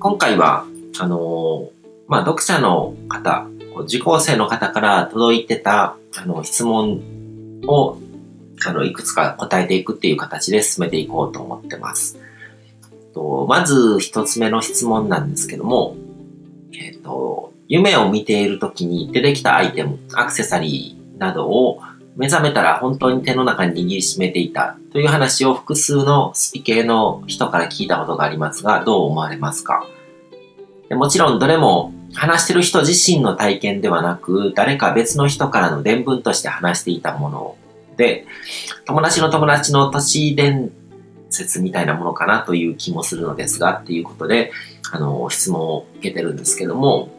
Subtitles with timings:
[0.00, 0.64] 今回は、
[1.00, 1.70] あの、
[2.06, 3.48] まあ、読者の方、
[3.82, 7.00] 受講生の方から届いてた、あの、質問
[7.66, 7.98] を、
[8.66, 12.18] あの、いくつか答えていくっていう形で進めていこうと思ってます。
[13.14, 15.96] とまず一つ目の質問なんですけども、
[16.72, 21.80] えっ、ー、と、夢を見ている時に出てきたアイテム、アクセサリーなどを
[22.16, 29.86] 目覚めたら本当に手の中に握りしめていたという話を複数のスピ系の人から聞いたことがありますが、どう思われますか？
[30.88, 37.56] でもちろんどれも話してる人自身の体験ではなく、誰か別の人からの伝聞として話していたもの
[37.96, 38.26] で、
[38.86, 40.70] 友達の友達の都市伝
[41.30, 44.52] 説みたいなものかなという気もするのですが、っていうことで、
[44.90, 47.10] あの、質問を受けてるんですけども、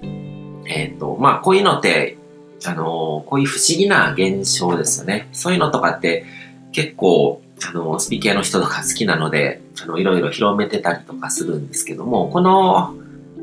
[0.66, 2.18] えっ、ー、と、まあ、こういうのって、
[2.66, 5.30] あの、こういう不思議な現象ですよね。
[5.32, 6.26] そういうのとかって
[6.72, 12.96] 結構、あの、スピ系の人とか好きなので、あの、いろいろ広めてたりとかするんですけども、この、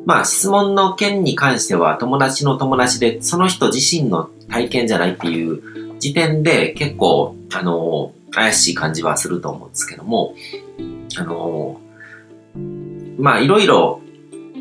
[0.06, 10.34] まあ、質問の件に関しては友達の友達で、その人自身の体験じゃないっていう時点で結構、あの、怪しい感じはすると思うんですけども、
[11.18, 11.80] あの、
[13.18, 14.00] まあ、いろいろ、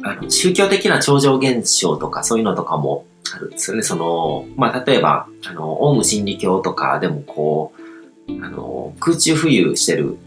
[0.04, 3.84] あの、宗教的な超常現象とかそういうのとかもあるんですよね。
[3.84, 7.74] その、まあ、例えば、あの、オウム真理教とかでもこ
[8.28, 10.18] う、あの、空中浮遊してる、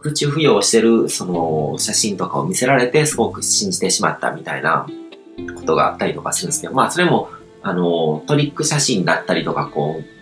[0.00, 4.86] 空中浮遊をしてる、その、写真とかを見せられて、すごく信じてしまったみたいな
[5.56, 7.28] ことがあったりとかするんですけど、まあ、それも、
[7.62, 10.18] あの、トリック写真だったりとか、こう、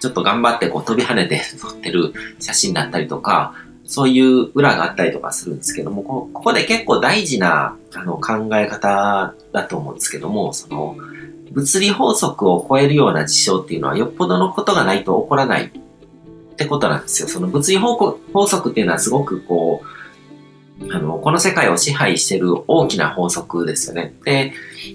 [0.00, 10.96] ちょっと頑張ってこう飛び跳ねて撮ってる写真だったりとか、そういう裏があったりとかするんですけども、ここで結構大事なあの考え方だと思うんですけども、その
[11.52, 15.72] 物理法則を超えるような事象っていうのはよっぽどのことがないと起こらない
[16.58, 17.28] ってことなんですよ。
[17.28, 19.82] その物理法則っていうのはすごくこ
[20.80, 24.14] う、あの、この世界を支配してる大きな法則ですよね。
[24.24, 24.52] で、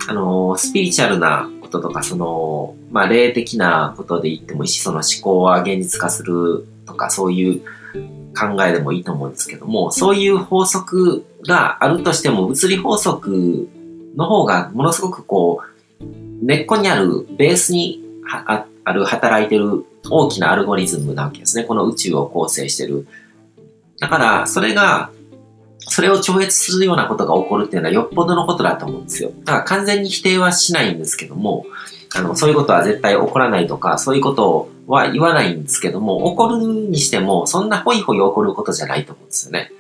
[0.09, 7.61] あの、スピリチュアルなこととか、その、まあ、霊的なことで言ってもいいし、その思考は現実化するとか、そういう
[8.37, 13.69] 考えでもいいと思うんですけども、そういう法則があるとしても、物理法則
[14.17, 15.61] の方がものすごくこ
[16.01, 16.03] う、
[16.45, 21.63] 根っこにある、ベースにあある働いてる大きなアルゴリズムなわけですね。
[21.63, 23.07] この宇宙を構成してる。
[23.99, 25.09] だから、それが
[25.87, 29.31] それを超越するようなことが起こるっていうのはよっぽどのことだと思うんですよ。
[29.43, 31.65] だから完全に否定はしないんですけども、
[32.15, 36.57] あの、そういうことは絶対起こらないとか、そういうことは言わないんですけども、起こる
[36.89, 39.71] にしても、そんなホイホイ起こることじゃないと思うんですよね。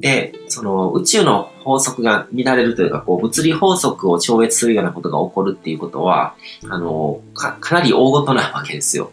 [0.00, 6.34] で、その宇宙の法則が乱れるというか、こう、物理法則を超越するようなことが起こるっていうことは、
[6.68, 9.10] あの、か、かなり大事なわけですよ。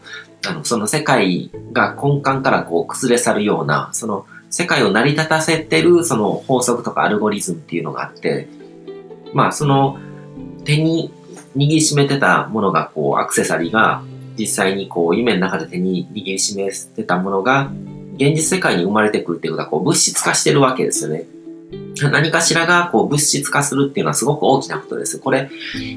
[0.47, 8.47] あの、その世界が根幹からこう崩れ去るような、その世界を成り立たせてるその法則とかアルゴリズムっていうのがあって、
[9.33, 9.97] まあその
[10.63, 11.11] 手に
[11.57, 14.01] 握りしめてたものがこうアクセサリーが
[14.37, 17.69] 実際にこう夢の中で手に握りしめてたものが
[18.15, 21.25] 現実世界に生まれてくるっていうことはこう物質化してるわけですよね。
[22.11, 25.19] 何かしらがこう物質化するっていうのはすごく大きなことです。
[25.19, 25.49] これ、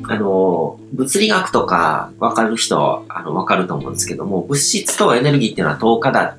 [0.09, 6.37] あの、物理学とかわかる人はあのわかると思うんですけども、物質とエネルギーっていうのは等価だ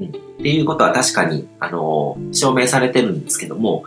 [0.00, 3.84] うんっていうことは確かに、あの、証明されてるんですけども、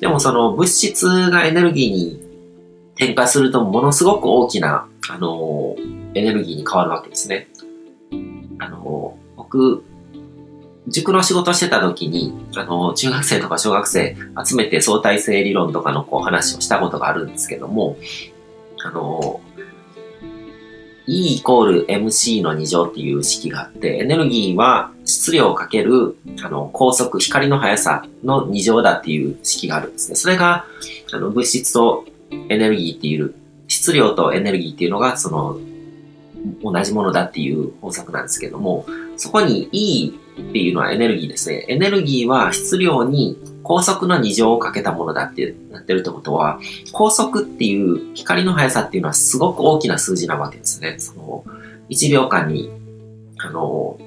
[0.00, 2.22] でもその物質がエネルギーに
[2.96, 5.76] 変化するとものすごく大きな、あの、
[6.14, 7.48] エネルギーに変わるわけですね。
[8.58, 9.82] あの、僕、
[10.88, 17.96] 塾の仕事してた時に、あの、中学生とか小学生集めて相対性理論とかのこう話をしたことがあるんですけども、
[18.84, 19.40] あの、
[21.08, 30.16] E イコール MC の2乗っていう式があって、エネルギーは質量かける、あの、高速、光の速さの2乗だっていう式があるんですね。
[30.16, 30.66] それが、
[31.12, 32.04] あの、物質と
[32.48, 33.34] エネルギーっていう、
[33.68, 35.58] 質量とエネルギーっていうのが、その、
[36.62, 38.86] 同じものだっていう法則なんですけども、
[39.16, 41.64] そこに E っていうのはエネルギーですね。
[41.68, 46.60] エネルギーは質量に高速の2乗をかけたものだってなってるってことは、
[46.92, 50.96] 高速っていう光の速さっていうのはすごく大きな数字なわけですね。
[50.98, 51.44] その、
[51.88, 52.70] 1秒間に、
[53.38, 53.98] あの、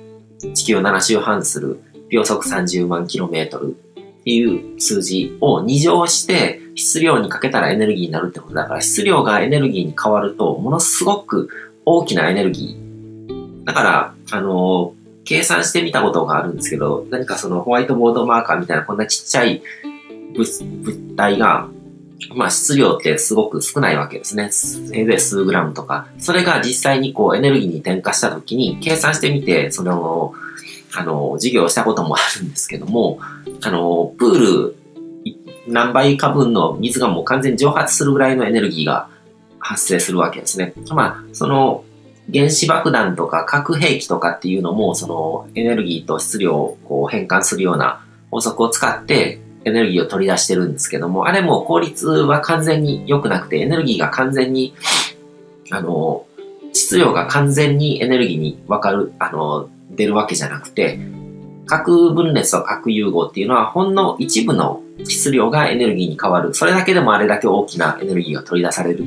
[0.54, 11.50] 地球を7周半する秒速30万キロメートルっていう数字を2乗して質量にかけたらエネルギーになるってことだから、質量がエネルギーに変わると、ものすごく
[11.86, 13.66] 大きなエネルギー。
[13.66, 14.94] だから、あの、
[15.30, 19.62] 計算してみたことがあるんですけど、何かそのホワイトボードマーカーみたいなこんなちっちゃい
[20.34, 21.70] 物体が、
[22.34, 24.50] まあ質量ってすごく少ないわけですね。
[24.52, 26.08] せいぜい数グラムとか。
[26.18, 30.34] それが実際にこうエネルギーに転化した時に計算してみて、その、
[30.96, 33.20] あの、授業をしたこともあるんですけども、
[33.62, 34.76] あの、プール
[35.68, 39.10] 何倍か分の水がもう完全に蒸発するぐらいのエネルギーが
[39.60, 40.74] 発生するわけですね。
[40.90, 41.84] まあ、その
[42.34, 54.74] 原子爆弾とか核兵器とかっていうのも、そのエネルギーと質量をこう変換するような法則を使ってエネルギーを取り出してるんですけども、あれも効率は完全に良くなくて、エネルギーが完全に、
[55.72, 56.26] あの、
[56.74, 61.00] 質量が完全にエネルギーに分かる、あの、出るわけじゃなくて、
[61.66, 66.54] 核分裂と核融合っていうのはほんの一部の質量がエネルギーに変わる。
[66.54, 69.06] それだけでもあれだけ大きなエネルギーが取り出される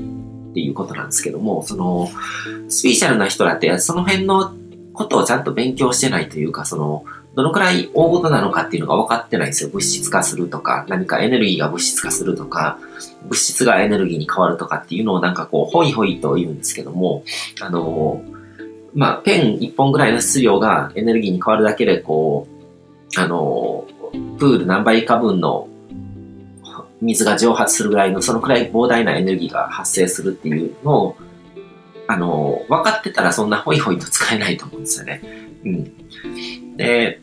[0.53, 2.11] っていうことなんですけども、その、
[2.69, 4.53] スピーチャルな人だってその辺の
[4.93, 7.05] ことをちゃんと勉強してないというか、その、
[7.35, 9.71] どのくらい大事なのかっていうのが分かってないんですよ。
[9.71, 12.79] 物質化するとか、何かエネルギーが物質化するとか、
[13.25, 17.25] 物質がエネルギーに変わるとかっていうのをなんかこう、ホイホイと言うんですけども、
[17.63, 18.23] あの、
[18.95, 22.47] まあ、ペン1本ぐらいの質量がエネルギーに変わるだけで、こ
[23.17, 23.87] う、あの、
[24.39, 25.69] プール何倍か分の
[27.03, 31.17] 水が蒸発するぐらいの、そのくらい膨大なエネルギーが発生するっていうのを、
[32.07, 35.21] あの、分かってたらそんなホイホイと使えないと思うんですよね。
[35.65, 36.77] うん。
[36.77, 37.21] で、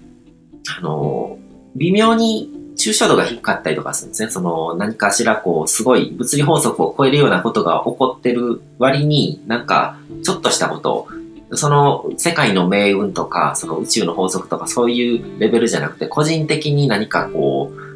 [0.78, 1.40] あの、
[1.76, 4.30] 微妙に抽象度が低かったりとかするんですね。
[4.30, 11.08] その何かしらこう、すごい物理法則を超えるようなことが起こってる割に、なんか、ちょっとしたこと
[11.52, 17.89] を、その世界の命運とか、その宇宙の法則とかそういうレベルじゃなくて、個人的に何かこう、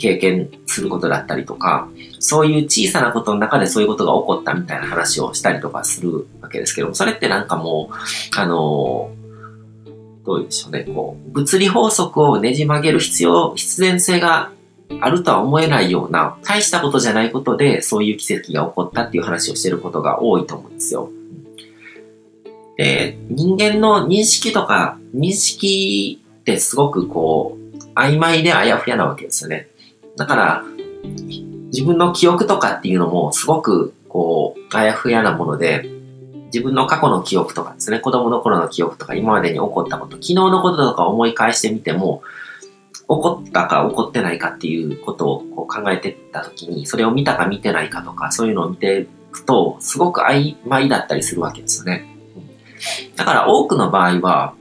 [0.00, 1.88] 経験することだったりとか、
[2.18, 7.94] そういう小さなことの中でそういうことが起こったみたいな話をしたりとかするわけですけど、それってなんかもう、
[8.38, 9.12] あの、
[10.24, 14.50] どういうでしょうね、こう、物理法則をねじ曲げる必要、必然性が
[15.00, 21.10] あるとは思えないような、大したことじゃないことで、そういう奇跡が起こったっていう話をしてることが多いと思うんですよ。
[22.76, 27.60] で、人間の認識とか、認識ってすごくこう、
[27.94, 29.68] 曖昧であやふやなわけですよね。
[30.20, 30.64] だから、
[31.72, 35.88] 自分の記憶とかっていうのもすごくこう、あやふやなもので、
[36.52, 42.22] 自分の過去の記憶とかですね、子供の頃の記憶とか今までに起こったこと、昨日のこととか思い返してみても、
[42.92, 52.04] 起こったか起こってないかっていうことをこう考えてった時に、それを見たか見てないかとか、そういうのを見ていくと、すごく曖昧だったりするわけですよね。
[53.16, 54.54] だから多くの場合は、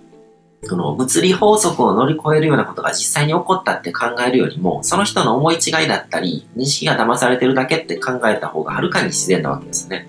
[0.63, 10.07] その物理法則を乗り越えるようなことが実際に起こったって考えるよりも、その人の思い違いだったり、認識が騙されてるだけって考えた方がはるかに自然なわけですね。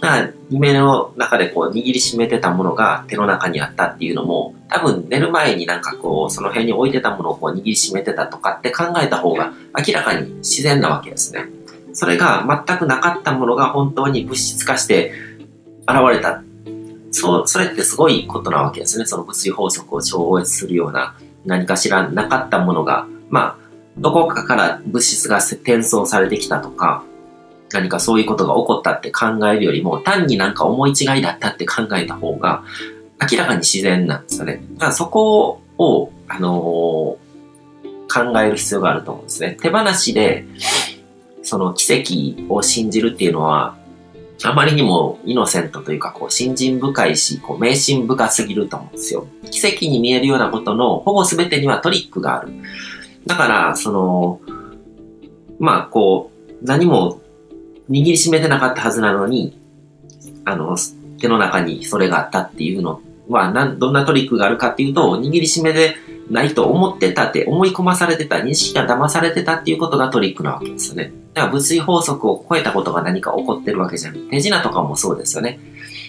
[0.00, 11.46] だから、夢の中でこう握りしめてたものが手の中にあったっていうのも、多分寝る前になんかこう、その辺に置いてたものをこう握りしめてたとかって考えた方が明らかに自然なわけですね。
[11.92, 15.12] それが全くなかったものが本当に物質化して
[15.86, 16.42] 現れた
[17.10, 19.06] そう、それってすごいことなわけですね。
[19.06, 21.14] その物理法則を超越するような
[21.44, 23.56] 何かしらなかったものが、まあ、
[23.98, 27.04] どこかから物質が転送されてきたとか、
[27.72, 32.64] 何かそういうことが起こったって考えるよりも、単になんか思い違いだったって考えた方が、
[33.30, 34.62] 明らかに自然なんですよね。
[34.74, 39.56] だからそこを、あのー、考える必要があると思うんですね。
[39.60, 40.46] 手放しで、
[41.42, 43.76] その奇跡を信じるっていうのは、
[44.42, 49.26] あまりにもイノセントというか、こう、信心深いし、こう、迷信深すぎると思うんですよ。
[49.50, 52.52] 奇跡に見えるようなことの、ほぼ全てにはトリックがある。
[53.26, 54.40] だから、その、
[55.58, 57.20] まあ、こう、何も
[57.90, 59.58] 握りしめてなかったはずなのに、
[60.44, 60.76] あの、
[61.18, 65.96] 手の中にそれがあったっていうのは、なん、どんなトリックがあるかっていうと、握りしめで
[66.30, 71.12] ないと思ってたって、思い込まされてた、認識が騙されてたっていうことがトリックなわけですよね。
[71.34, 74.20] だから物理法則を超えたことが何か起こってるわけじゃない。
[74.30, 75.60] 手品とかもそうですよね。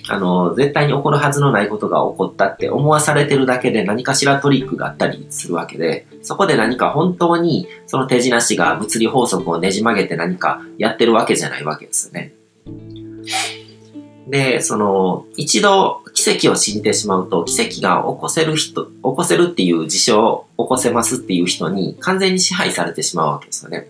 [0.09, 12.33] あの、絶対に起こるはずのないことが起こったって思わされてるだけで何かしらトリックがあったりするわけで、そこで何か本当にその手品師が物理法則をねじ曲げて何かやってるわけじゃないわけですよね。
[14.27, 23.87] で、その、一度奇跡を信じてしまうと、奇跡が起こせる人、起こせるっていう事象を起こせますっていう人に完全に支配されてしまうわけですよね。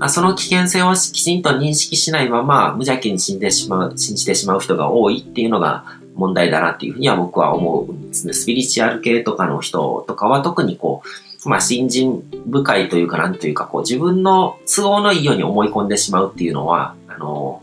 [0.00, 8.32] あその危険性をきちんと認識しないまま無邪気に信じてしまう、信じてしまう人が多いっていうのが問題だなっていうふうには僕は思うんですね。
[8.32, 11.02] スピリチュアル系とかの人とかは特にこ
[11.44, 17.62] う、まあ、信心深いというか、なんというか、こう、自分の都合のいいように思い込んでしまうっていうのは、あの、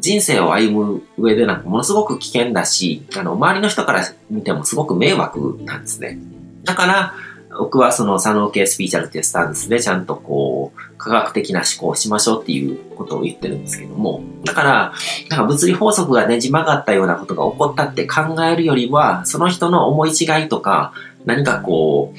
[0.00, 6.18] 人生を歩む上でなんかものすごく危険だし、あの、周りの人から見てもすごく迷惑なんですね。
[6.64, 7.14] だから、
[7.58, 14.92] 僕はその左脳系スピーチャルっていうスタンスでちゃんとこう、科学的な思考をしましょうっていうことを言ってるんですけども、だから、
[15.28, 20.92] なんか物理法則がねじ曲がったようなことが起こったって考えるよりは、その人の思い違いとか、
[21.24, 22.18] 何かこう、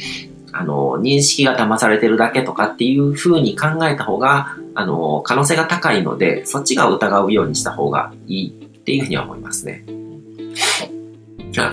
[0.52, 9.86] あの、認識が騙されてるだけとかっていう風に考えた方が、あの、可能性が高いので、そっちが疑うようにした方がいいっていうふうには思いますね。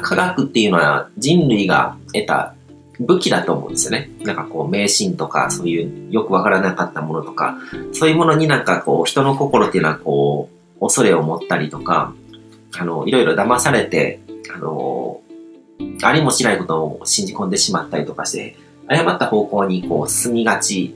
[0.02, 2.55] 科学っていうのは人類が得た
[3.00, 4.10] 武器だと思うんですよね。
[4.22, 7.58] なんかこう迷信とかそういうよくわからなかったものとか、
[7.92, 10.48] そういうものになんかこう人の心っていうのはこ
[10.78, 12.14] う恐れを持ったりとか、
[12.78, 14.20] あの、いろいろ騙されて、
[14.54, 15.20] あの、
[16.02, 20.94] ありもしないことを信じ込んでしまったりとかして、誤った方向にこう進みがち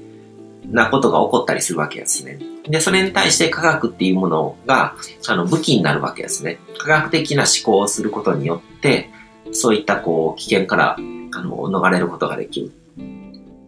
[0.66, 2.38] なことが起こったりするわけですね。
[2.64, 4.95] で、それに対して科学っていうものが、
[5.28, 6.59] あの、武器になるわけですね。
[6.78, 9.11] 科学的な思考をすることによって、
[9.52, 10.97] そういったこう、危険から、
[11.32, 12.72] あの、逃れることができる。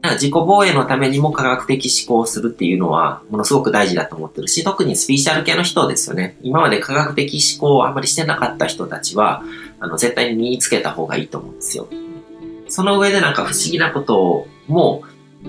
[0.03, 6.37] だから自己防衛のためにも科学的思考をするっていうのは、ものすごく大事だと思ってるし、特にスピーシャル系の人ですよね。
[6.43, 9.45] 今まで科学的思考をあまりしてなかった人たちは、
[9.79, 11.87] あの、絶対に身につけた方がいいと思うんですよ。
[12.69, 15.03] その上でなんか不思議なことも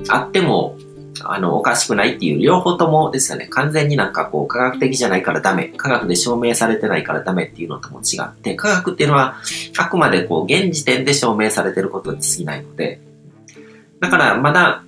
[0.09, 0.77] あっても、
[1.21, 3.47] あの、おかしくないっていう両方ともですよね。
[3.47, 5.65] 完全になんかこう、科学的じゃないからダメ。
[5.77, 9.35] 科学で証明されてないからダメっていうのとも違って、科学っていうのは、
[9.77, 12.99] あくまでこう、現時点で証明されてることに過ぎないので、
[13.99, 14.83] だからまだ、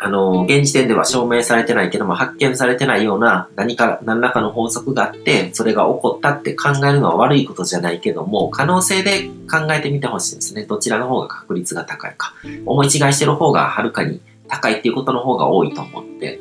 [0.00, 10.64] あの、現時点では証明されてないけども、発見されてないような何か、何らかの法則があって、それが起こったって考えるのは悪いことじゃないけども、可能性で考えてみてほしいですね。
[10.64, 12.32] どちらの方が確率が高いか。
[12.64, 16.40] 思い違いしてる方がはるかに高いっていうことの方が多いと思って、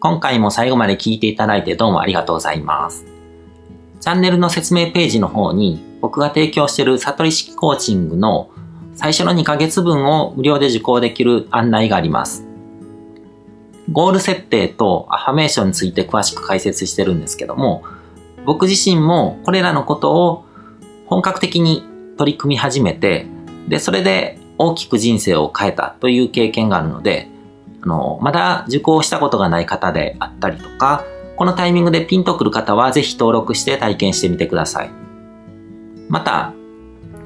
[0.00, 3.04] 今回も最後まで聞いていただいてどうもありがとうございます。
[4.00, 8.50] チャンネルの説明ページの方に僕が提供している悟り式コーチングの
[8.94, 12.49] 最初の2ヶ月分を無料で受講できる案内があります。
[13.92, 17.82] ゴール設定とアファメーションについて詳しく解説してるんですけども、
[18.46, 20.44] 僕自身もこれらのことを
[21.06, 21.84] 本格的に
[22.16, 23.26] 取り組み始めて、
[23.68, 27.28] で、それで大きく人生を変えたという経験があるので、
[27.82, 31.04] あの、まだ受講したことがない方であったりとか、
[31.36, 34.90] このタイミングでピンとくる方はぜひ登録して体験してみてください。
[36.08, 36.52] また、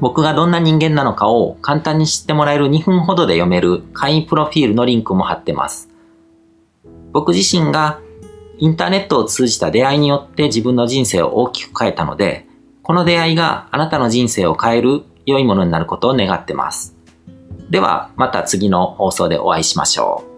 [0.00, 5.93] 僕がどんな人間なのかを簡単に知ってもらえる2分ほどで読める会員プロフィールのリンクも貼ってます。
[7.14, 8.00] 僕自身が
[8.58, 12.46] インターネットを通じた出会いによって自分の人生を大きく変えたので、
[12.82, 16.96] この出会いがあなたの人生を変える良いものになることを願ってます。
[17.70, 20.33] では、また次の放送でお会いしましょう。